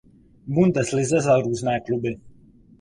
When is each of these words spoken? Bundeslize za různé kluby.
Bundeslize 0.47 1.19
za 1.21 1.37
různé 1.39 1.79
kluby. 1.79 2.19